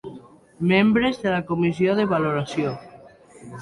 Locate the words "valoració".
2.17-2.77